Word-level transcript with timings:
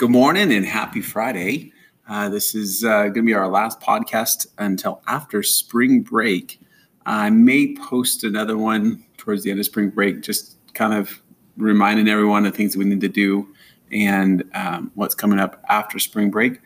Good 0.00 0.08
morning 0.08 0.50
and 0.50 0.64
happy 0.64 1.02
Friday. 1.02 1.74
Uh, 2.08 2.30
this 2.30 2.54
is 2.54 2.84
uh, 2.84 3.02
going 3.02 3.12
to 3.12 3.22
be 3.22 3.34
our 3.34 3.48
last 3.48 3.82
podcast 3.82 4.46
until 4.56 5.02
after 5.06 5.42
spring 5.42 6.00
break. 6.00 6.58
I 7.04 7.28
may 7.28 7.74
post 7.74 8.24
another 8.24 8.56
one 8.56 9.04
towards 9.18 9.44
the 9.44 9.50
end 9.50 9.60
of 9.60 9.66
spring 9.66 9.90
break, 9.90 10.22
just 10.22 10.56
kind 10.72 10.94
of 10.94 11.20
reminding 11.58 12.08
everyone 12.08 12.46
of 12.46 12.54
things 12.54 12.78
we 12.78 12.86
need 12.86 13.02
to 13.02 13.10
do 13.10 13.46
and 13.92 14.42
um, 14.54 14.90
what's 14.94 15.14
coming 15.14 15.38
up 15.38 15.62
after 15.68 15.98
spring 15.98 16.30
break. 16.30 16.62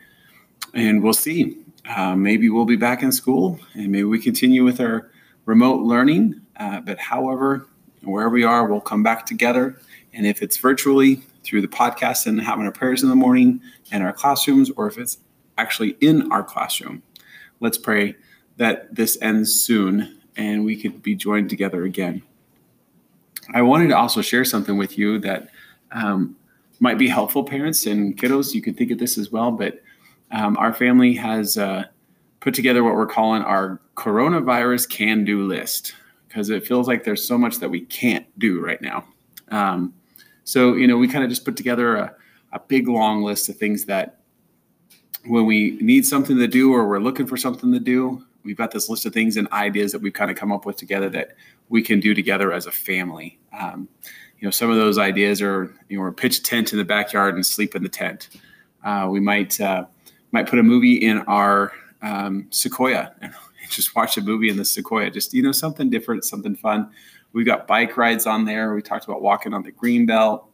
And 0.73 1.03
we'll 1.03 1.12
see. 1.12 1.59
Uh, 1.89 2.14
maybe 2.14 2.48
we'll 2.48 2.66
be 2.66 2.77
back 2.77 3.03
in 3.03 3.11
school 3.11 3.59
and 3.73 3.91
maybe 3.91 4.05
we 4.05 4.21
continue 4.21 4.62
with 4.62 4.79
our 4.79 5.11
remote 5.45 5.82
learning. 5.82 6.41
Uh, 6.57 6.82
but 6.82 7.01
however, 7.01 7.66
wherever 8.05 8.30
we 8.30 8.45
are, 8.45 8.64
we'll 8.69 8.80
come 8.80 9.03
back 9.03 9.27
together. 9.27 9.77
And 10.12 10.25
if 10.25 10.41
it's 10.41 10.57
virtually 10.57 11.25
through 11.45 11.61
the 11.61 11.69
podcast 11.69 12.27
and 12.27 12.41
having 12.41 12.65
our 12.65 12.73
prayers 12.73 13.03
in 13.03 13.09
the 13.09 13.17
morning 13.17 13.61
in 13.93 14.02
our 14.02 14.12
classrooms, 14.12 14.71
or 14.77 14.87
if 14.87 14.98
it's 14.98 15.19
actually 15.59 15.97
in 16.01 16.30
our 16.33 16.43
classroom, 16.43 17.02
let's 17.61 17.79
pray 17.79 18.16
that 18.57 18.95
this 18.95 19.19
ends 19.21 19.55
soon 19.55 20.19
and 20.37 20.65
we 20.65 20.77
could 20.77 21.02
be 21.02 21.15
joined 21.15 21.51
together 21.51 21.85
again. 21.85 22.23
I 23.52 23.62
wanted 23.62 23.88
to 23.88 23.97
also 23.97 24.23
share 24.23 24.45
something 24.45 24.79
with 24.79 24.97
you 24.99 25.19
that 25.21 25.49
um, 25.93 26.37
might 26.80 26.99
be 26.99 27.09
helpful, 27.09 27.45
parents 27.45 27.87
and 27.87 28.16
kiddos. 28.16 28.55
You 28.55 28.63
can 28.63 28.74
think 28.74 28.91
of 28.91 28.99
this 28.99 29.19
as 29.19 29.30
well, 29.30 29.51
but 29.52 29.80
um, 30.30 30.57
our 30.57 30.73
family 30.73 31.15
has 31.15 31.57
uh, 31.59 31.85
put 32.41 32.55
together 32.55 32.83
what 32.83 32.95
we're 32.95 33.07
calling 33.07 33.43
our 33.43 33.80
coronavirus 33.97 34.88
can 34.88 35.24
do 35.24 35.47
list 35.47 35.95
because 36.29 36.51
it 36.51 36.66
feels 36.66 36.88
like 36.88 37.05
there's 37.05 37.24
so 37.24 37.38
much 37.38 37.59
that 37.61 37.71
we 37.71 37.83
can't 37.83 38.27
do 38.38 38.61
right 38.61 38.80
now. 38.83 39.05
Um, 39.49 39.95
so, 40.45 40.75
you 40.75 40.87
know, 40.87 40.97
we 40.97 41.09
kind 41.09 41.25
of 41.25 41.30
just 41.30 41.45
put 41.45 41.57
together 41.57 41.97
a, 41.97 42.15
a 42.52 42.61
big 42.61 42.87
long 42.87 43.23
list 43.23 43.48
of 43.48 43.57
things 43.57 43.87
that 43.87 44.21
when 45.27 45.47
we 45.47 45.79
need 45.80 46.07
something 46.07 46.38
to 46.38 46.46
do 46.46 46.73
or 46.73 46.87
we're 46.87 47.01
looking 47.01 47.27
for 47.27 47.37
something 47.37 47.73
to 47.73 47.80
do, 47.80 48.23
we've 48.45 48.57
got 48.57 48.71
this 48.71 48.88
list 48.88 49.07
of 49.07 49.15
things 49.15 49.37
and 49.37 49.51
ideas 49.52 49.93
that 49.93 50.01
we've 50.01 50.13
kind 50.13 50.30
of 50.30 50.37
come 50.37 50.52
up 50.52 50.66
with 50.66 50.77
together 50.77 51.09
that 51.09 51.35
we 51.71 51.83
can 51.83 51.99
do 51.99 52.15
together 52.15 52.52
as 52.52 52.66
a 52.66 52.73
family. 52.73 53.38
Um, 53.59 53.88
you 54.38 54.46
know, 54.46 54.51
some 54.51 54.71
of 54.71 54.77
those 54.77 54.99
ideas 54.99 55.41
are, 55.41 55.74
you 55.88 55.99
know, 55.99 56.13
pitch 56.13 56.38
a 56.38 56.43
tent 56.43 56.73
in 56.73 56.79
the 56.79 56.85
backyard 56.85 57.35
and 57.35 57.45
sleep 57.45 57.74
in 57.74 57.83
the 57.83 57.88
tent. 57.88 58.29
Uh, 58.85 59.09
we 59.11 59.18
might 59.18 59.59
uh, 59.61 59.87
might 60.33 60.46
put 60.46 60.59
a 60.59 60.63
movie 60.63 60.96
in 60.96 61.18
our 61.21 61.73
um, 62.02 62.46
sequoia 62.51 63.15
and 63.23 63.33
just 63.75 63.95
watch 63.95 64.17
a 64.17 64.21
movie 64.21 64.49
in 64.49 64.56
the 64.56 64.65
sequoia. 64.65 65.11
Just 65.11 65.34
you 65.34 65.43
know, 65.43 65.53
something 65.53 65.91
different, 65.91 66.25
something 66.25 66.55
fun. 66.55 66.91
We've 67.33 67.47
got 67.47 67.67
bike 67.67 67.97
rides 67.97 68.27
on 68.27 68.44
there. 68.44 68.75
We 68.75 68.83
talked 68.83 69.05
about 69.05 69.22
walking 69.22 69.55
on 69.55 69.62
the 69.62 69.72
green 69.72 70.06
belt, 70.06 70.49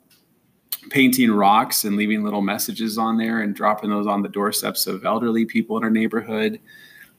painting 0.89 1.31
rocks 1.31 1.85
and 1.85 1.97
leaving 1.97 2.25
little 2.25 2.43
messages 2.43 2.97
on 2.97 3.19
there 3.19 3.41
and 3.43 3.55
dropping 3.55 3.91
those 3.91 4.07
on 4.07 4.23
the 4.23 4.29
doorsteps 4.29 4.87
of 4.87 5.05
elderly 5.05 5.45
people 5.45 5.77
in 5.77 5.85
our 5.85 5.91
neighborhood. 5.91 6.59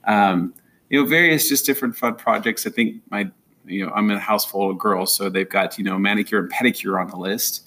Um, 0.06 0.54
you 0.90 1.00
know, 1.00 1.08
various 1.08 1.48
just 1.48 1.66
different 1.66 1.96
fun 1.96 2.16
projects. 2.16 2.66
I 2.66 2.72
think 2.72 3.02
my 3.10 3.32
you 3.66 3.86
know, 3.86 3.92
I'm 3.94 4.10
in 4.10 4.18
a 4.18 4.20
house 4.20 4.46
full 4.46 4.70
of 4.70 4.78
girls, 4.78 5.16
so 5.16 5.30
they've 5.30 5.48
got, 5.48 5.78
you 5.78 5.84
know, 5.84 5.98
manicure 5.98 6.40
and 6.40 6.52
pedicure 6.52 7.00
on 7.00 7.08
the 7.08 7.18
list. 7.18 7.64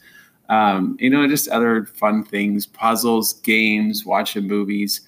Um, 0.48 0.96
you 0.98 1.08
know, 1.08 1.26
just 1.26 1.48
other 1.48 1.86
fun 1.86 2.24
things, 2.24 2.66
puzzles, 2.66 3.34
games, 3.40 4.04
watching 4.04 4.46
movies. 4.46 5.02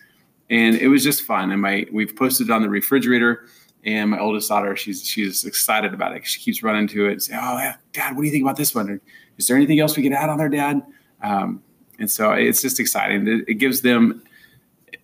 And 0.48 0.77
it 0.77 0.89
was 0.89 1.02
just 1.02 1.22
fun. 1.22 1.50
And 1.50 1.61
my 1.61 1.86
we've 1.92 2.14
posted 2.14 2.48
it 2.48 2.52
on 2.52 2.62
the 2.62 2.69
refrigerator. 2.69 3.47
And 3.84 4.11
my 4.11 4.19
oldest 4.19 4.48
daughter, 4.48 4.75
she's 4.77 5.06
she's 5.06 5.44
excited 5.44 5.94
about 5.94 6.16
it. 6.16 6.27
She 6.27 6.41
keeps 6.41 6.62
running 6.62 6.89
to 6.89 7.06
it 7.06 7.12
and 7.12 7.22
say, 7.22 7.39
"Oh, 7.41 7.72
Dad, 7.92 8.16
what 8.16 8.22
do 8.22 8.27
you 8.27 8.33
think 8.33 8.42
about 8.42 8.56
this 8.56 8.74
one? 8.74 9.00
Is 9.39 9.47
there 9.47 9.56
anything 9.56 9.78
else 9.78 9.97
we 9.97 10.02
can 10.02 10.12
add 10.12 10.28
on 10.28 10.39
there, 10.39 10.48
Dad?" 10.48 10.83
Um, 11.22 11.62
and 11.98 12.11
so 12.11 12.33
it's 12.33 12.61
just 12.61 12.80
exciting. 12.80 13.27
It, 13.28 13.44
it 13.48 13.55
gives 13.55 13.83
them 13.83 14.22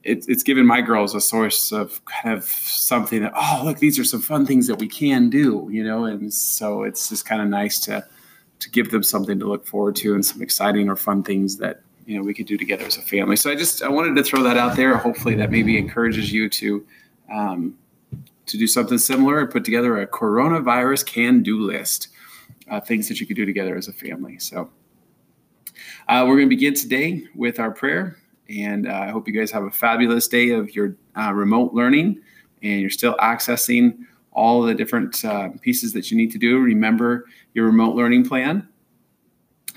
it, 0.05 0.25
it's 0.29 0.43
given 0.43 0.67
my 0.67 0.81
girls 0.81 1.15
a 1.15 1.21
source 1.21 1.73
of 1.73 2.05
kind 2.05 2.37
of 2.37 2.45
something 2.45 3.23
that 3.23 3.33
oh 3.37 3.63
look 3.65 3.79
these 3.79 3.99
are 3.99 4.05
some 4.05 4.21
fun 4.21 4.47
things 4.47 4.67
that 4.67 4.79
we 4.79 4.89
can 4.89 5.31
do 5.31 5.69
you 5.71 5.85
know 5.85 6.05
and 6.05 6.33
so 6.33 6.83
it's 6.83 7.09
just 7.09 7.25
kind 7.25 7.41
of 7.41 7.49
nice 7.49 7.79
to 7.81 8.05
to 8.59 8.71
give 8.71 8.91
them 8.91 9.03
something 9.03 9.39
to 9.39 9.47
look 9.47 9.67
forward 9.67 9.97
to 9.97 10.15
and 10.15 10.25
some 10.25 10.43
exciting 10.43 10.89
or 10.89 10.97
fun 10.97 11.23
things 11.23 11.57
that 11.57 11.83
you 12.07 12.17
know 12.17 12.23
we 12.23 12.35
could 12.35 12.47
do 12.47 12.57
together 12.57 12.85
as 12.85 12.97
a 12.97 13.03
family 13.03 13.37
so 13.37 13.51
i 13.51 13.55
just 13.55 13.83
i 13.83 13.89
wanted 13.89 14.15
to 14.15 14.23
throw 14.23 14.43
that 14.43 14.57
out 14.57 14.77
there 14.77 14.97
hopefully 14.97 15.35
that 15.35 15.51
maybe 15.51 15.77
encourages 15.79 16.33
you 16.33 16.49
to 16.49 16.85
um, 17.33 17.77
to 18.47 18.59
do 18.59 18.67
something 18.67 18.99
similar 18.99 19.41
and 19.41 19.51
put 19.51 19.65
together 19.65 20.01
a 20.01 20.07
coronavirus 20.07 21.07
can 21.07 21.43
do 21.43 21.61
list 21.61 22.09
uh, 22.71 22.81
things 22.81 23.09
that 23.09 23.21
you 23.21 23.27
could 23.27 23.37
do 23.37 23.47
together 23.47 23.77
as 23.77 23.89
a 23.89 23.93
family 23.93 24.39
so 24.39 24.71
uh, 26.09 26.25
we're 26.27 26.37
going 26.37 26.49
to 26.49 26.55
begin 26.55 26.75
today 26.75 27.23
with 27.35 27.59
our 27.59 27.71
prayer 27.71 28.19
and 28.49 28.89
uh, 28.89 28.93
I 28.93 29.09
hope 29.09 29.27
you 29.27 29.35
guys 29.35 29.51
have 29.51 29.65
a 29.65 29.71
fabulous 29.71 30.29
day 30.29 30.51
of 30.51 30.75
your 30.75 30.97
uh, 31.17 31.33
remote 31.33 31.73
learning 31.73 32.21
and 32.63 32.81
you're 32.81 32.91
still 32.91 33.15
accessing 33.17 33.99
all 34.33 34.63
the 34.63 34.75
different 34.75 35.25
uh, 35.25 35.51
pieces 35.61 35.93
that 35.93 36.11
you 36.11 36.17
need 36.17 36.31
to 36.33 36.39
do. 36.39 36.59
Remember 36.59 37.27
your 37.55 37.67
remote 37.67 37.95
learning 37.95 38.27
plan. 38.27 38.69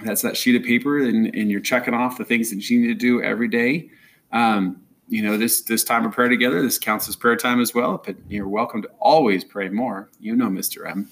That's 0.04 0.22
that 0.24 0.36
sheet 0.36 0.56
of 0.56 0.64
paper, 0.64 1.00
and, 1.00 1.34
and 1.36 1.50
you're 1.50 1.62
checking 1.62 1.94
off 1.94 2.18
the 2.18 2.26
things 2.26 2.50
that 2.50 2.70
you 2.70 2.80
need 2.82 2.88
to 2.88 2.94
do 2.94 3.22
every 3.22 3.48
day. 3.48 3.90
Um, 4.32 4.82
you 5.08 5.22
know, 5.22 5.38
this 5.38 5.62
this 5.62 5.84
time 5.84 6.06
of 6.06 6.12
prayer 6.12 6.30
together, 6.30 6.62
this 6.62 6.78
counts 6.78 7.08
as 7.08 7.16
prayer 7.16 7.36
time 7.36 7.62
as 7.62 7.74
well. 7.74 8.02
But 8.04 8.16
you're 8.28 8.48
welcome 8.48 8.82
to 8.82 8.90
always 9.00 9.44
pray 9.44 9.70
more. 9.70 10.10
You 10.20 10.36
know, 10.36 10.48
Mr. 10.48 10.90
M. 10.90 11.10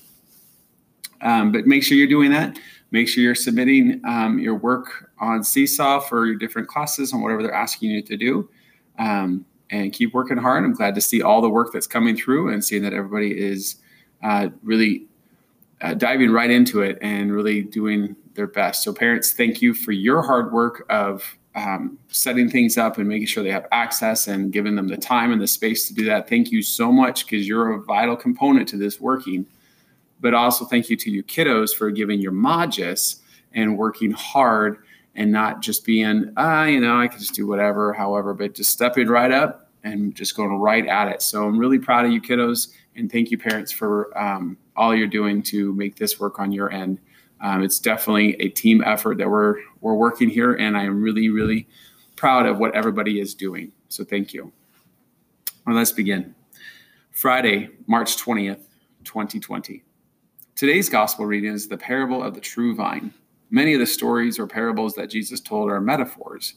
Um, 1.21 1.51
but 1.51 1.65
make 1.65 1.83
sure 1.83 1.97
you're 1.97 2.07
doing 2.07 2.31
that. 2.31 2.59
Make 2.91 3.07
sure 3.07 3.23
you're 3.23 3.35
submitting 3.35 4.01
um, 4.05 4.37
your 4.39 4.55
work 4.55 5.09
on 5.19 5.43
Seesaw 5.43 6.01
for 6.01 6.25
your 6.25 6.35
different 6.35 6.67
classes 6.67 7.13
and 7.13 7.23
whatever 7.23 7.41
they're 7.41 7.53
asking 7.53 7.91
you 7.91 8.01
to 8.01 8.17
do. 8.17 8.49
Um, 8.99 9.45
and 9.69 9.91
keep 9.91 10.13
working 10.13 10.37
hard. 10.37 10.63
I'm 10.63 10.73
glad 10.73 10.93
to 10.95 11.01
see 11.01 11.21
all 11.21 11.41
the 11.41 11.49
work 11.49 11.71
that's 11.73 11.87
coming 11.87 12.15
through 12.15 12.53
and 12.53 12.63
seeing 12.63 12.83
that 12.83 12.93
everybody 12.93 13.31
is 13.31 13.77
uh, 14.21 14.49
really 14.61 15.07
uh, 15.83 15.93
diving 15.93 16.31
right 16.31 16.49
into 16.49 16.81
it 16.81 16.97
and 17.01 17.33
really 17.33 17.61
doing 17.61 18.15
their 18.33 18.47
best. 18.47 18.83
So, 18.83 18.93
parents, 18.93 19.33
thank 19.33 19.61
you 19.61 19.73
for 19.73 19.91
your 19.91 20.21
hard 20.23 20.51
work 20.51 20.85
of 20.89 21.23
um, 21.55 21.99
setting 22.07 22.49
things 22.49 22.77
up 22.77 22.97
and 22.97 23.07
making 23.07 23.27
sure 23.27 23.43
they 23.43 23.51
have 23.51 23.67
access 23.71 24.27
and 24.27 24.51
giving 24.51 24.75
them 24.75 24.87
the 24.87 24.97
time 24.97 25.31
and 25.31 25.41
the 25.41 25.47
space 25.47 25.87
to 25.87 25.93
do 25.93 26.05
that. 26.05 26.27
Thank 26.27 26.51
you 26.51 26.63
so 26.63 26.91
much 26.91 27.25
because 27.25 27.47
you're 27.47 27.73
a 27.73 27.81
vital 27.81 28.15
component 28.15 28.67
to 28.69 28.77
this 28.77 28.99
working. 28.99 29.45
But 30.19 30.33
also, 30.33 30.65
thank 30.65 30.89
you 30.89 30.95
to 30.95 31.11
you 31.11 31.21
kiddos 31.21 31.75
for 31.75 31.91
giving 31.91 32.21
your 32.21 32.31
Magis 32.31 33.17
and 33.51 33.77
working 33.77 34.11
hard 34.11 34.79
and 35.15 35.31
not 35.31 35.61
just 35.61 35.85
being, 35.85 36.33
ah, 36.37 36.63
you 36.63 36.79
know, 36.79 36.97
I 36.97 37.07
can 37.07 37.19
just 37.19 37.35
do 37.35 37.45
whatever, 37.45 37.93
however, 37.93 38.33
but 38.33 38.55
just 38.55 38.71
stepping 38.71 39.07
right 39.07 39.31
up 39.31 39.69
and 39.83 40.15
just 40.15 40.35
going 40.35 40.53
right 40.53 40.87
at 40.87 41.09
it. 41.09 41.21
So 41.21 41.45
I'm 41.45 41.57
really 41.59 41.77
proud 41.77 42.05
of 42.05 42.11
you 42.11 42.21
kiddos 42.21 42.69
and 42.95 43.11
thank 43.11 43.29
you 43.29 43.37
parents 43.37 43.71
for 43.71 44.17
um, 44.17 44.57
all 44.75 44.95
you're 44.95 45.07
doing 45.07 45.43
to 45.43 45.73
make 45.73 45.95
this 45.95 46.19
work 46.19 46.39
on 46.39 46.51
your 46.51 46.71
end. 46.71 46.99
Um, 47.41 47.63
it's 47.63 47.79
definitely 47.79 48.35
a 48.41 48.49
team 48.49 48.83
effort 48.85 49.17
that 49.17 49.29
we're 49.29 49.57
we're 49.81 49.95
working 49.95 50.29
here, 50.29 50.53
and 50.53 50.77
I 50.77 50.83
am 50.83 51.01
really 51.01 51.29
really 51.29 51.67
proud 52.15 52.45
of 52.45 52.57
what 52.57 52.73
everybody 52.73 53.19
is 53.19 53.33
doing. 53.33 53.71
So 53.89 54.03
thank 54.03 54.33
you. 54.33 54.51
Well, 55.65 55.75
let's 55.75 55.91
begin. 55.91 56.35
Friday, 57.11 57.69
March 57.87 58.17
20th, 58.17 58.65
2020. 59.03 59.83
Today's 60.55 60.89
gospel 60.89 61.25
reading 61.25 61.53
is 61.53 61.67
the 61.67 61.77
parable 61.77 62.23
of 62.23 62.33
the 62.33 62.41
true 62.41 62.75
vine. 62.75 63.13
Many 63.49 63.73
of 63.73 63.79
the 63.79 63.85
stories 63.85 64.39
or 64.39 64.47
parables 64.47 64.95
that 64.95 65.09
Jesus 65.09 65.39
told 65.39 65.69
are 65.69 65.79
metaphors. 65.79 66.55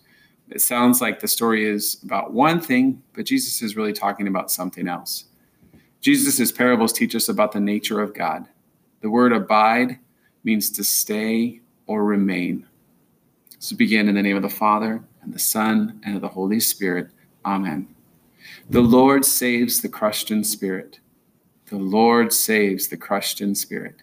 It 0.49 0.61
sounds 0.61 1.01
like 1.01 1.21
the 1.21 1.29
story 1.29 1.67
is 1.67 2.01
about 2.05 2.33
one 2.33 2.61
thing, 2.61 3.03
but 3.15 3.27
Jesus 3.27 3.63
is 3.63 3.77
really 3.77 3.93
talking 3.93 4.29
about 4.29 4.51
something 4.51 4.87
else. 4.87 5.25
Jesus' 6.01 6.53
parables 6.53 6.93
teach 6.93 7.15
us 7.15 7.29
about 7.29 7.53
the 7.53 7.61
nature 7.61 8.01
of 8.01 8.15
God. 8.15 8.47
The 9.01 9.11
word 9.11 9.33
abide 9.33 9.99
means 10.45 10.71
to 10.71 10.85
stay 10.85 11.61
or 11.87 12.05
remain. 12.05 12.67
So 13.59 13.77
begin 13.77 14.09
in 14.09 14.15
the 14.15 14.23
name 14.23 14.37
of 14.37 14.43
the 14.43 14.49
Father, 14.49 15.03
and 15.23 15.35
the 15.35 15.39
Son, 15.39 16.01
and 16.05 16.17
of 16.17 16.23
the 16.23 16.29
Holy 16.29 16.61
Spirit. 16.61 17.11
Amen. 17.45 17.89
The 18.71 18.81
Lord 18.81 19.25
saves 19.25 19.81
the 19.81 19.89
crushed 19.89 20.31
in 20.31 20.45
spirit. 20.45 21.01
The 21.67 21.77
Lord 21.77 22.33
saves 22.33 22.89
the 22.89 22.97
crushed 22.97 23.41
in 23.41 23.55
spirit. 23.55 24.03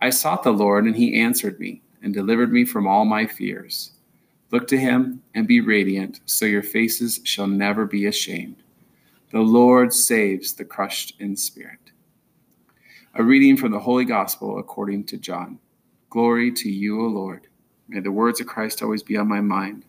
I 0.00 0.10
sought 0.10 0.42
the 0.42 0.52
Lord, 0.52 0.84
and 0.86 0.96
he 0.96 1.20
answered 1.20 1.60
me 1.60 1.82
and 2.02 2.12
delivered 2.14 2.52
me 2.52 2.64
from 2.64 2.86
all 2.86 3.04
my 3.04 3.26
fears. 3.26 3.92
Look 4.50 4.66
to 4.68 4.78
him 4.78 5.22
and 5.34 5.46
be 5.46 5.60
radiant, 5.60 6.20
so 6.24 6.46
your 6.46 6.62
faces 6.62 7.20
shall 7.24 7.46
never 7.46 7.84
be 7.86 8.06
ashamed. 8.06 8.56
The 9.30 9.40
Lord 9.40 9.92
saves 9.92 10.54
the 10.54 10.64
crushed 10.64 11.14
in 11.20 11.36
spirit. 11.36 11.78
A 13.14 13.22
reading 13.22 13.56
from 13.56 13.72
the 13.72 13.78
Holy 13.78 14.04
Gospel 14.04 14.58
according 14.58 15.04
to 15.04 15.16
John. 15.16 15.58
Glory 16.10 16.50
to 16.52 16.68
you, 16.68 17.00
O 17.00 17.08
Lord. 17.08 17.46
May 17.88 18.00
the 18.00 18.12
words 18.12 18.40
of 18.40 18.46
Christ 18.46 18.82
always 18.82 19.02
be 19.02 19.16
on 19.16 19.28
my 19.28 19.40
mind, 19.40 19.84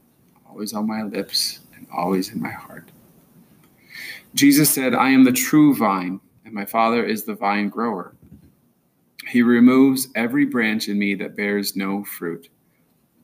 always 0.50 0.74
on 0.74 0.88
my 0.88 1.04
lips, 1.04 1.60
and 1.76 1.88
always 1.96 2.30
in 2.32 2.42
my 2.42 2.52
heart. 2.52 2.92
Jesus 4.36 4.70
said, 4.70 4.94
I 4.94 5.10
am 5.10 5.24
the 5.24 5.32
true 5.32 5.76
vine, 5.76 6.20
and 6.46 6.54
my 6.54 6.66
Father 6.66 7.04
is 7.04 7.24
the 7.24 7.36
vine 7.36 7.70
grower. 7.70 8.14
He 9.28 9.42
removes 9.42 10.08
every 10.16 10.46
branch 10.46 10.88
in 10.88 10.98
me 10.98 11.16
that 11.16 11.36
bears 11.36 11.76
no 11.76 12.04
fruit, 12.04 12.50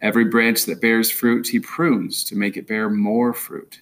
Every 0.01 0.25
branch 0.25 0.65
that 0.65 0.79
bears 0.79 1.09
fruit, 1.09 1.47
he 1.47 1.59
prunes 1.59 2.23
to 2.25 2.35
make 2.35 2.55
it 2.55 2.67
bear 2.67 2.89
more 2.89 3.33
fruit. 3.33 3.81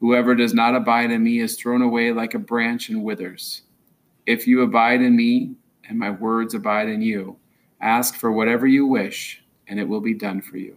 Whoever 0.00 0.34
does 0.34 0.52
not 0.52 0.74
abide 0.74 1.10
in 1.10 1.22
me 1.22 1.40
is 1.40 1.56
thrown 1.56 1.82
away 1.82 2.12
like 2.12 2.34
a 2.34 2.38
branch 2.38 2.88
and 2.90 3.02
withers. 3.02 3.62
If 4.26 4.46
you 4.46 4.62
abide 4.62 5.00
in 5.00 5.16
me, 5.16 5.54
and 5.88 5.98
my 5.98 6.10
words 6.10 6.54
abide 6.54 6.88
in 6.88 7.00
you, 7.00 7.36
ask 7.80 8.14
for 8.14 8.32
whatever 8.32 8.66
you 8.66 8.86
wish, 8.86 9.42
and 9.68 9.80
it 9.80 9.88
will 9.88 10.00
be 10.00 10.14
done 10.14 10.42
for 10.42 10.58
you. 10.58 10.76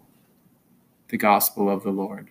The 1.09 1.17
Gospel 1.17 1.69
of 1.69 1.83
the 1.83 1.91
Lord. 1.91 2.29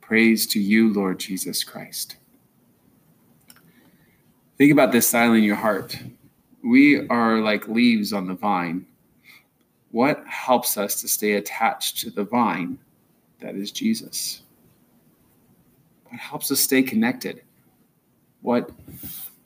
Praise 0.00 0.46
to 0.48 0.60
you, 0.60 0.92
Lord 0.92 1.18
Jesus 1.18 1.64
Christ. 1.64 2.16
Think 4.58 4.72
about 4.72 4.92
this 4.92 5.06
silent 5.06 5.38
in 5.38 5.44
your 5.44 5.56
heart. 5.56 5.98
We 6.64 7.06
are 7.08 7.40
like 7.40 7.68
leaves 7.68 8.12
on 8.12 8.26
the 8.26 8.34
vine. 8.34 8.86
What 9.92 10.24
helps 10.26 10.76
us 10.76 11.00
to 11.00 11.08
stay 11.08 11.34
attached 11.34 11.98
to 12.00 12.10
the 12.10 12.24
vine 12.24 12.78
that 13.40 13.54
is 13.54 13.70
Jesus. 13.70 14.42
What 16.16 16.22
helps 16.22 16.50
us 16.50 16.60
stay 16.60 16.82
connected? 16.82 17.42
What, 18.40 18.70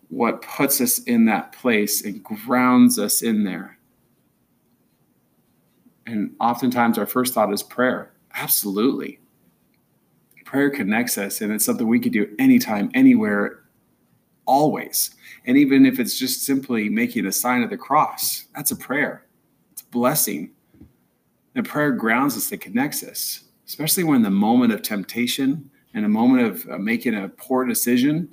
what 0.09 0.41
puts 0.41 0.81
us 0.81 1.01
in 1.01 1.25
that 1.25 1.51
place 1.51 2.05
and 2.05 2.23
grounds 2.23 2.97
us 2.97 3.23
in 3.23 3.43
there? 3.43 3.77
And 6.07 6.37
oftentimes 6.39 6.97
our 6.97 7.07
first 7.07 7.35
thought 7.35 7.53
is 7.53 7.65
prayer. 7.65 8.13
Absolutely. 8.35 9.19
Prayer 10.45 10.71
connects 10.71 11.19
us, 11.19 11.41
and 11.41 11.53
it's 11.53 11.65
something 11.65 11.89
we 11.89 11.99
can 11.99 12.13
do 12.13 12.33
anytime, 12.39 12.89
anywhere, 12.95 13.65
always. 14.47 15.11
And 15.47 15.59
even 15.59 15.85
if 15.85 15.99
it's 15.99 16.17
just 16.17 16.45
simply 16.45 16.89
making 16.89 17.27
a 17.27 17.33
sign 17.33 17.65
of 17.65 17.71
the 17.71 17.77
cross, 17.77 18.45
that's 18.55 18.71
a 18.71 18.77
prayer. 18.77 19.27
It's 19.73 19.83
a 19.83 19.87
blessing. 19.87 20.53
And 21.57 21.69
prayer 21.69 21.91
grounds 21.91 22.37
us, 22.37 22.53
it 22.53 22.61
connects 22.61 23.03
us 23.03 23.43
especially 23.71 24.03
when 24.03 24.23
the 24.23 24.31
moment 24.31 24.73
of 24.73 24.83
temptation 24.83 25.71
and 25.95 26.05
a 26.05 26.09
moment 26.09 26.47
of 26.47 26.71
uh, 26.71 26.79
making 26.79 27.15
a 27.15 27.29
poor 27.29 27.65
decision, 27.65 28.29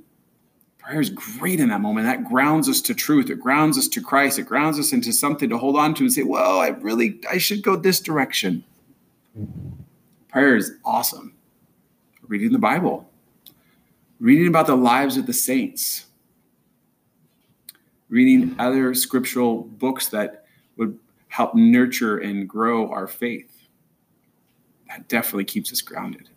prayer 0.78 1.02
is 1.02 1.10
great 1.10 1.60
in 1.60 1.70
that 1.70 1.82
moment. 1.82 2.06
That 2.06 2.26
grounds 2.26 2.70
us 2.70 2.82
to 2.82 2.94
truth. 2.94 3.30
It 3.30 3.40
grounds 3.40 3.78
us 3.78 3.88
to 3.90 4.02
Christ. 4.02 4.40
It 4.40 4.44
grounds 4.44 4.80
us 4.80 4.94
into 4.94 5.12
something 5.12 5.50
to 5.50 5.58
hold 5.58 5.76
on 5.76 5.94
to 5.96 6.04
and 6.04 6.14
say, 6.14 6.24
"Well, 6.24 6.60
I 6.60 6.70
really, 6.70 7.20
I 7.30 7.38
should 7.38 7.62
go 7.62 7.76
this 7.76 8.00
direction." 8.00 8.64
Prayer 10.30 10.56
is 10.56 10.74
awesome. 10.86 11.34
Reading 12.28 12.52
the 12.52 12.60
Bible, 12.60 13.10
reading 14.20 14.48
about 14.48 14.68
the 14.68 14.76
lives 14.76 15.18
of 15.18 15.26
the 15.26 15.34
saints, 15.34 16.06
reading 18.10 18.56
other 18.60 18.94
scriptural 18.94 19.64
books 19.64 20.08
that 20.10 20.46
would 20.76 21.00
help 21.30 21.56
nurture 21.56 22.18
and 22.18 22.48
grow 22.48 22.90
our 22.92 23.08
faith 23.08 23.58
that 24.88 25.08
definitely 25.08 25.46
keeps 25.46 25.72
us 25.72 25.82
grounded. 25.82 26.30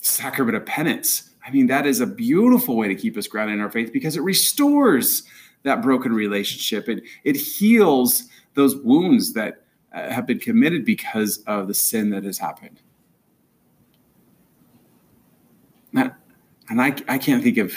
Sacrament 0.00 0.56
of 0.56 0.66
penance. 0.66 1.30
I 1.46 1.50
mean, 1.50 1.66
that 1.66 1.86
is 1.86 2.00
a 2.00 2.06
beautiful 2.06 2.76
way 2.76 2.88
to 2.88 2.94
keep 2.94 3.16
us 3.16 3.26
grounded 3.26 3.54
in 3.54 3.60
our 3.60 3.70
faith 3.70 3.92
because 3.92 4.16
it 4.16 4.22
restores 4.22 5.22
that 5.62 5.82
broken 5.82 6.12
relationship. 6.12 6.88
It, 6.88 7.02
it 7.24 7.36
heals 7.36 8.24
those 8.54 8.76
wounds 8.76 9.32
that 9.34 9.64
uh, 9.92 10.10
have 10.10 10.26
been 10.26 10.38
committed 10.38 10.84
because 10.84 11.38
of 11.46 11.68
the 11.68 11.74
sin 11.74 12.10
that 12.10 12.24
has 12.24 12.38
happened. 12.38 12.80
Now, 15.92 16.14
and 16.68 16.80
I, 16.80 16.94
I 17.08 17.18
can't 17.18 17.42
think 17.42 17.58
of 17.58 17.74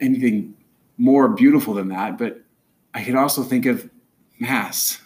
anything 0.00 0.54
more 0.98 1.28
beautiful 1.28 1.74
than 1.74 1.88
that, 1.88 2.18
but 2.18 2.42
I 2.94 3.02
can 3.02 3.16
also 3.16 3.42
think 3.42 3.66
of 3.66 3.88
Mass 4.38 5.00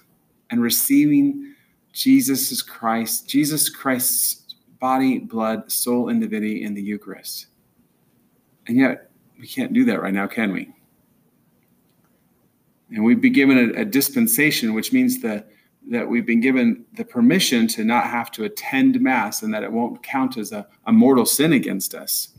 and 0.51 0.61
receiving 0.61 1.55
Jesus 1.93 2.63
Christ, 2.63 3.29
Jesus 3.29 3.69
Christ's 3.69 4.46
body, 4.79 5.19
blood, 5.19 5.71
soul, 5.71 6.09
and 6.09 6.21
divinity 6.21 6.63
in 6.63 6.75
the 6.75 6.83
Eucharist. 6.83 7.47
And 8.67 8.77
yet, 8.77 9.11
we 9.39 9.47
can't 9.47 9.73
do 9.73 9.85
that 9.85 10.01
right 10.01 10.15
now, 10.15 10.27
can 10.27 10.53
we? 10.53 10.73
And 12.91 13.05
we've 13.05 13.21
been 13.21 13.33
given 13.33 13.59
a, 13.59 13.83
a 13.83 13.85
dispensation, 13.85 14.75
which 14.75 14.93
means 14.93 15.21
that 15.23 15.49
that 15.89 16.09
we've 16.09 16.27
been 16.27 16.41
given 16.41 16.85
the 16.95 17.05
permission 17.05 17.69
to 17.69 17.85
not 17.85 18.07
have 18.07 18.33
to 18.33 18.43
attend 18.43 19.01
Mass 19.01 19.43
and 19.43 19.55
that 19.55 19.63
it 19.63 19.71
won't 19.71 20.03
count 20.03 20.37
as 20.37 20.51
a, 20.51 20.67
a 20.85 20.91
mortal 20.91 21.25
sin 21.25 21.53
against 21.53 21.95
us. 21.95 22.31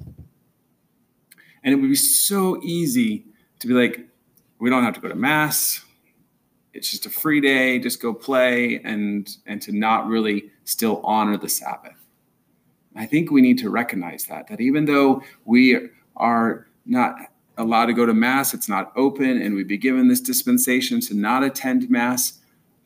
And 1.63 1.74
it 1.74 1.78
would 1.78 1.88
be 1.88 1.95
so 1.95 2.62
easy 2.62 3.25
to 3.60 3.68
be 3.68 3.74
like, 3.74 4.06
we 4.60 4.69
don't 4.69 4.83
have 4.83 4.95
to 4.95 5.00
go 5.00 5.07
to 5.07 5.16
Mass 5.16 5.81
it's 6.78 6.92
just 6.92 7.07
a 7.07 7.10
free 7.10 7.42
day, 7.42 7.80
just 7.80 8.00
go 8.00 8.13
play 8.13 8.80
and 8.83 9.28
and 9.48 9.60
to 9.63 9.72
not 9.72 10.07
really 10.07 10.51
still 10.63 11.01
honor 11.04 11.36
the 11.36 11.50
Sabbath. 11.50 11.97
I 12.98 13.06
think 13.06 13.32
we 13.32 13.42
need 13.42 13.58
to 13.60 13.70
recognize 13.70 14.26
that 14.26 14.48
that 14.48 14.62
even 14.62 14.86
though 14.86 15.22
we 15.46 15.90
are 16.16 16.68
not 16.86 17.16
allowed 17.58 17.88
to 17.88 17.94
go 17.94 18.06
to 18.06 18.14
mass, 18.14 18.54
it's 18.54 18.70
not 18.70 18.92
open, 18.96 19.42
and 19.42 19.56
we'd 19.56 19.68
be 19.68 19.78
given 19.78 20.08
this 20.08 20.22
dispensation 20.22 21.00
to 21.02 21.14
not 21.14 21.44
attend 21.44 21.90
mass, 21.90 22.40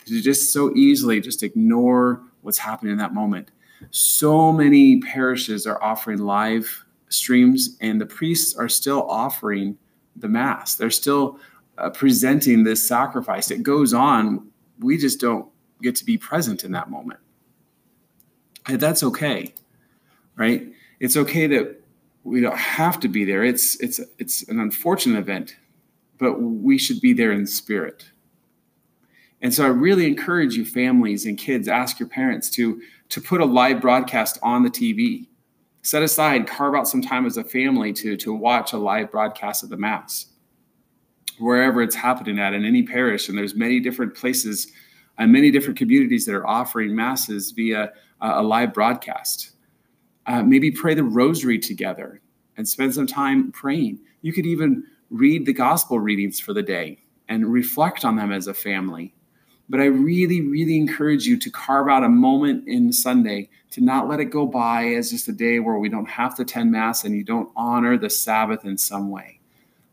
to 0.06 0.22
just 0.22 0.54
so 0.54 0.74
easily 0.76 1.20
just 1.20 1.44
ignore 1.44 2.22
what's 2.42 2.58
happening 2.58 2.92
in 2.92 2.98
that 2.98 3.14
moment. 3.14 3.52
So 3.92 4.52
many 4.52 5.00
parishes 5.00 5.68
are 5.68 5.82
offering 5.84 6.20
live 6.20 6.86
streams, 7.10 7.78
and 7.82 8.00
the 8.00 8.06
priests 8.06 8.56
are 8.56 8.70
still 8.70 9.10
offering 9.10 9.78
the 10.16 10.30
mass. 10.30 10.76
They're 10.76 10.90
still 10.90 11.40
uh, 11.78 11.90
presenting 11.90 12.64
this 12.64 12.86
sacrifice. 12.88 13.52
It 13.52 13.64
goes 13.64 13.94
on. 13.94 14.48
We 14.80 14.98
just 14.98 15.20
don't 15.20 15.48
get 15.82 15.96
to 15.98 16.06
be 16.06 16.18
present 16.18 16.64
in 16.64 16.72
that 16.72 16.90
moment. 16.90 17.20
And 18.68 18.80
that's 18.80 19.04
okay, 19.04 19.54
right? 20.36 20.68
It's 21.00 21.18
okay 21.18 21.48
that 21.48 21.82
we 22.24 22.42
don't 22.42 22.58
have 22.58 23.00
to 23.02 23.08
be 23.08 23.26
there. 23.26 23.44
It's 23.44 23.80
it's 23.80 24.00
it's 24.18 24.48
an 24.50 24.60
unfortunate 24.60 25.20
event, 25.20 25.56
but 26.18 26.42
we 26.42 26.78
should 26.78 27.02
be 27.02 27.14
there 27.14 27.32
in 27.32 27.48
spirit. 27.48 28.12
And 29.42 29.54
so 29.54 29.66
I 29.66 29.70
really 29.70 30.06
encourage 30.06 30.56
you 30.56 30.66
families 30.66 31.26
and 31.26 31.38
kids 31.38 31.68
ask 31.68 32.00
your 32.00 32.10
parents 32.10 32.50
to 32.52 32.82
to 33.10 33.22
put 33.22 33.42
a 33.42 33.46
live 33.46 33.82
broadcast 33.82 34.38
on 34.44 34.64
the 34.64 34.70
TV. 34.70 35.28
Set 35.84 36.04
aside, 36.04 36.46
carve 36.48 36.76
out 36.76 36.88
some 36.88 37.02
time 37.02 37.26
as 37.26 37.38
a 37.38 37.44
family 37.44 37.92
to 37.94 38.16
to 38.18 38.34
watch 38.34 38.74
a 38.74 38.78
live 38.78 39.12
broadcast 39.12 39.64
of 39.64 39.70
the 39.70 39.78
mass 39.78 40.28
wherever 41.40 41.82
it's 41.82 41.96
happening 41.96 42.40
at 42.40 42.54
in 42.54 42.64
any 42.64 42.84
parish. 42.84 43.28
And 43.28 43.38
there's 43.38 43.56
many 43.56 43.80
different 43.80 44.14
places 44.14 44.72
and 45.18 45.32
many 45.32 45.50
different 45.50 45.78
communities 45.78 46.26
that 46.26 46.36
are 46.36 46.48
offering 46.48 46.96
masses 46.96 47.52
via 47.52 47.92
a 48.22 48.44
live 48.44 48.74
broadcast. 48.74 49.52
Uh, 50.28 50.44
maybe 50.44 50.72
pray 50.72 50.94
the 50.94 51.04
rosary 51.04 51.58
together 51.58 52.22
and 52.58 52.68
spend 52.68 52.94
some 52.94 53.08
time 53.08 53.52
praying. 53.52 54.00
You 54.22 54.34
could 54.34 54.46
even 54.46 54.84
read 55.10 55.46
the 55.46 55.54
gospel 55.54 56.00
readings 56.00 56.40
for 56.40 56.54
the 56.54 56.64
day 56.64 57.00
and 57.28 57.52
reflect 57.52 58.06
on 58.06 58.16
them 58.16 58.32
as 58.32 58.48
a 58.48 58.54
family. 58.54 59.14
But 59.70 59.80
I 59.80 59.86
really, 59.86 60.42
really 60.42 60.78
encourage 60.78 61.26
you 61.26 61.38
to 61.40 61.50
carve 61.50 61.88
out 61.88 62.04
a 62.04 62.10
moment 62.10 62.68
in 62.68 62.92
Sunday 62.92 63.50
to 63.72 63.82
not 63.82 64.10
let 64.10 64.20
it 64.20 64.26
go 64.26 64.46
by 64.46 64.88
as 64.90 65.12
just 65.12 65.30
a 65.30 65.32
day 65.32 65.60
where 65.60 65.78
we 65.78 65.88
don't 65.88 66.10
have 66.10 66.36
to 66.36 66.42
attend 66.42 66.72
Mass 66.72 67.06
and 67.06 67.16
you 67.16 67.24
don't 67.24 67.50
honor 67.56 67.98
the 67.98 68.10
Sabbath 68.10 68.66
in 68.66 68.78
some 68.78 69.10
way. 69.10 69.40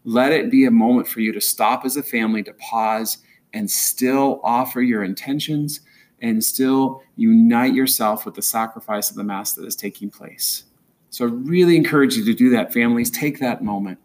Let 0.04 0.32
it 0.32 0.50
be 0.50 0.64
a 0.64 0.70
moment 0.70 1.06
for 1.06 1.20
you 1.20 1.32
to 1.32 1.40
stop 1.40 1.84
as 1.84 1.96
a 1.96 2.02
family, 2.02 2.42
to 2.42 2.52
pause 2.54 3.18
and 3.52 3.70
still 3.70 4.40
offer 4.42 4.82
your 4.82 5.04
intentions 5.04 5.80
and 6.20 6.44
still 6.44 7.02
unite 7.16 7.74
yourself 7.74 8.24
with 8.24 8.34
the 8.34 8.42
sacrifice 8.42 9.10
of 9.10 9.16
the 9.16 9.24
Mass 9.24 9.52
that 9.52 9.64
is 9.66 9.76
taking 9.76 10.10
place. 10.10 10.64
So 11.10 11.24
I 11.24 11.28
really 11.28 11.76
encourage 11.76 12.16
you 12.16 12.24
to 12.24 12.34
do 12.34 12.50
that, 12.50 12.72
families. 12.72 13.10
Take 13.10 13.38
that 13.40 13.62
moment 13.62 13.98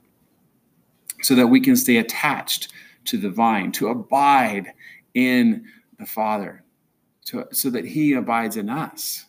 so 1.21 1.35
that 1.35 1.47
we 1.47 1.59
can 1.59 1.75
stay 1.75 1.97
attached 1.97 2.71
to 3.05 3.17
the 3.17 3.29
vine, 3.29 3.71
to 3.73 3.89
abide 3.89 4.73
in 5.13 5.65
the 5.99 6.05
Father, 6.05 6.63
to, 7.25 7.47
so 7.51 7.69
that 7.69 7.85
He 7.85 8.13
abides 8.13 8.57
in 8.57 8.69
us. 8.69 9.25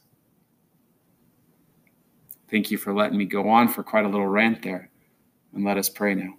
Thank 2.50 2.70
you 2.70 2.78
for 2.78 2.94
letting 2.94 3.18
me 3.18 3.24
go 3.24 3.48
on 3.48 3.68
for 3.68 3.82
quite 3.82 4.04
a 4.04 4.08
little 4.08 4.28
rant 4.28 4.62
there. 4.62 4.90
And 5.54 5.64
let 5.64 5.78
us 5.78 5.88
pray 5.88 6.14
now. 6.14 6.34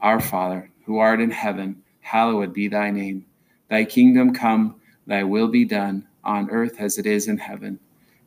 Our 0.00 0.20
Father, 0.20 0.70
who 0.84 0.98
art 0.98 1.20
in 1.20 1.30
heaven, 1.30 1.82
hallowed 2.00 2.52
be 2.52 2.68
thy 2.68 2.90
name. 2.90 3.26
Thy 3.68 3.84
kingdom 3.84 4.32
come, 4.32 4.80
thy 5.08 5.24
will 5.24 5.48
be 5.48 5.64
done, 5.64 6.06
on 6.22 6.50
earth 6.50 6.76
as 6.78 6.98
it 6.98 7.06
is 7.06 7.26
in 7.26 7.38
heaven. 7.38 7.80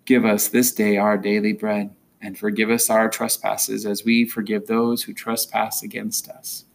Give 0.06 0.26
us 0.26 0.48
this 0.48 0.74
day 0.74 0.98
our 0.98 1.18
daily 1.18 1.54
bread, 1.54 1.96
and 2.22 2.38
forgive 2.38 2.72
us 2.72 2.90
our 2.90 3.08
trespasses 3.08 3.86
as 3.86 4.04
we 4.04 4.26
forgive 4.26 4.66
those 4.66 5.04
who 5.04 5.14
trespass 5.14 5.84
against 5.84 6.28
us. 6.28 6.66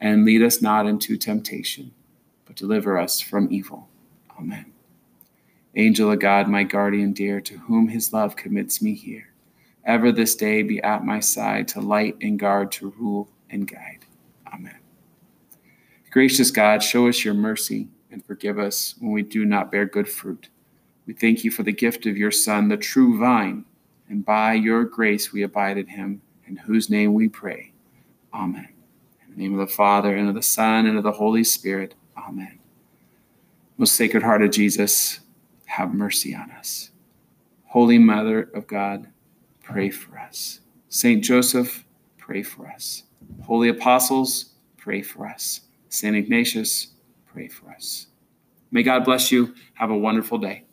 And 0.00 0.24
lead 0.24 0.42
us 0.42 0.62
not 0.62 0.86
into 0.86 1.16
temptation, 1.18 1.92
but 2.46 2.56
deliver 2.56 2.98
us 2.98 3.20
from 3.20 3.52
evil. 3.52 3.88
Amen. 4.38 4.72
Angel 5.76 6.10
of 6.10 6.18
God, 6.18 6.48
my 6.48 6.64
guardian 6.64 7.12
dear, 7.12 7.40
to 7.42 7.58
whom 7.58 7.88
his 7.88 8.12
love 8.12 8.34
commits 8.34 8.80
me 8.80 8.94
here, 8.94 9.28
ever 9.84 10.10
this 10.10 10.34
day 10.34 10.62
be 10.62 10.82
at 10.82 11.04
my 11.04 11.20
side 11.20 11.68
to 11.68 11.80
light 11.80 12.16
and 12.22 12.38
guard, 12.38 12.72
to 12.72 12.94
rule 12.98 13.28
and 13.50 13.70
guide. 13.70 14.06
Amen. 14.52 14.78
Gracious 16.10 16.50
God, 16.50 16.82
show 16.82 17.06
us 17.06 17.22
your 17.22 17.34
mercy 17.34 17.88
and 18.12 18.24
forgive 18.24 18.58
us 18.58 18.94
when 19.00 19.10
we 19.10 19.22
do 19.22 19.44
not 19.44 19.72
bear 19.72 19.86
good 19.86 20.08
fruit. 20.08 20.48
We 21.06 21.14
thank 21.14 21.42
you 21.42 21.50
for 21.50 21.62
the 21.62 21.72
gift 21.72 22.06
of 22.06 22.16
your 22.16 22.30
Son, 22.30 22.68
the 22.68 22.76
true 22.76 23.18
vine, 23.18 23.64
and 24.08 24.24
by 24.24 24.52
your 24.52 24.84
grace 24.84 25.32
we 25.32 25.42
abide 25.42 25.78
in 25.78 25.88
him, 25.88 26.22
in 26.46 26.56
whose 26.56 26.90
name 26.90 27.14
we 27.14 27.28
pray. 27.28 27.72
Amen. 28.32 28.68
In 29.24 29.34
the 29.34 29.42
name 29.42 29.58
of 29.58 29.66
the 29.66 29.74
Father, 29.74 30.14
and 30.14 30.28
of 30.28 30.34
the 30.34 30.42
Son, 30.42 30.86
and 30.86 30.96
of 30.96 31.02
the 31.02 31.12
Holy 31.12 31.42
Spirit. 31.42 31.94
Amen. 32.16 32.58
Most 33.78 33.94
Sacred 33.94 34.22
Heart 34.22 34.42
of 34.42 34.50
Jesus, 34.50 35.20
have 35.64 35.94
mercy 35.94 36.34
on 36.34 36.50
us. 36.50 36.90
Holy 37.64 37.98
Mother 37.98 38.50
of 38.54 38.66
God, 38.66 39.08
pray 39.62 39.88
for 39.88 40.18
us. 40.18 40.60
Saint 40.90 41.24
Joseph, 41.24 41.84
pray 42.18 42.42
for 42.42 42.68
us. 42.68 43.04
Holy 43.44 43.70
Apostles, 43.70 44.50
pray 44.76 45.00
for 45.00 45.26
us. 45.26 45.62
Saint 45.88 46.14
Ignatius, 46.14 46.88
pray 47.32 47.48
for 47.48 47.70
us. 47.70 48.06
May 48.70 48.82
God 48.82 49.04
bless 49.04 49.32
you. 49.32 49.54
Have 49.74 49.90
a 49.90 49.96
wonderful 49.96 50.38
day. 50.38 50.64